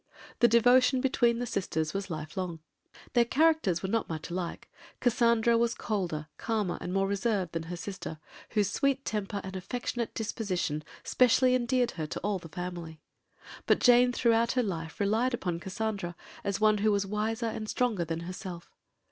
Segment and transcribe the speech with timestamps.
[0.39, 2.59] The devotion between the sisters was lifelong.
[3.13, 4.67] Their characters were not much alike;
[4.99, 8.17] Cassandra was colder, calmer, and more reserved than her sister,
[8.49, 12.99] whose sweet temper and affectionate disposition specially endeared her to all her family;
[13.67, 18.03] but Jane throughout her life relied upon Cassandra as one who was wiser and stronger
[18.03, 18.71] than herself.